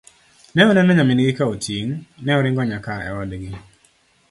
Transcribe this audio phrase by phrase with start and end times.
[0.55, 1.93] ne oneno nyamin gi ka oting'
[2.23, 3.51] ne oringo nyaka e odgi